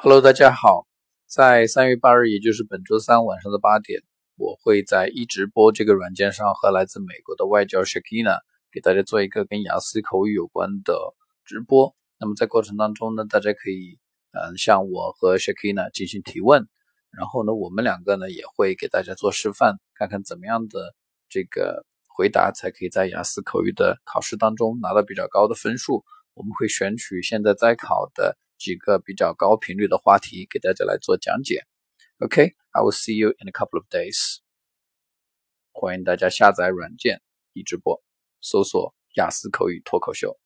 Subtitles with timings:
[0.00, 0.86] Hello，大家好，
[1.26, 4.00] 在三月八日，也就是本周三晚上的八点，
[4.36, 8.38] 我会在一直播这个软件上和来自美国的外教 Shakina
[8.70, 10.96] 给大家做一个跟雅思口语有关的
[11.44, 11.96] 直播。
[12.20, 13.98] 那么在过程当中呢，大家可以
[14.30, 16.68] 嗯向我和 Shakina 进行提问，
[17.10, 20.94] 然后呢，我们两个呢也会给大家做示范，看看怎么样的
[21.28, 26.04] 这个回答才可以在雅思口语的考试当中拿到比较高的分数。
[26.34, 28.38] 我们会选取现在在考的。
[28.58, 31.64] 几个比较高频率的话题给大家来做讲解。
[32.18, 34.38] OK，I will see you in a couple of days。
[35.72, 38.02] 欢迎大家下载软件一直播，
[38.40, 40.36] 搜索雅思口语脱口秀。